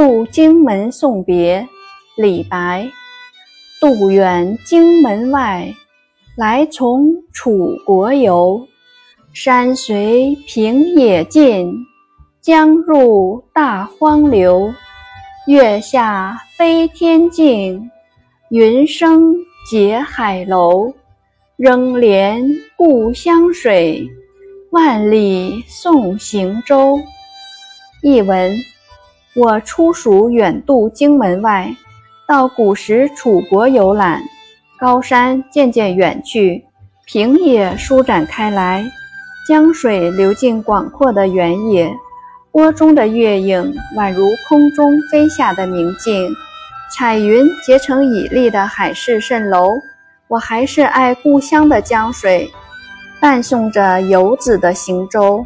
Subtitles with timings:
[0.00, 1.68] 渡荆门送别，
[2.16, 2.88] 李白。
[3.78, 5.74] 渡远荆门外，
[6.38, 8.66] 来从楚国游。
[9.34, 11.70] 山随平野尽，
[12.40, 14.72] 江入大荒流。
[15.46, 17.90] 月下飞天镜，
[18.48, 19.34] 云生
[19.70, 20.90] 结海楼。
[21.58, 22.42] 仍怜
[22.74, 24.08] 故乡水，
[24.70, 26.98] 万里送行舟。
[28.02, 28.50] 译文：
[29.36, 31.74] 我初属远渡荆门外。
[32.26, 34.22] 到古时楚国游览，
[34.78, 36.64] 高山渐渐远去，
[37.04, 38.84] 平野舒展开来，
[39.48, 41.92] 江水流进广阔的原野，
[42.52, 46.30] 波中的月影宛如空中飞下的明镜，
[46.92, 49.70] 彩云结成绮丽的海市蜃楼。
[50.28, 52.48] 我还是爱故乡的江水，
[53.20, 55.44] 伴送着游子的行舟。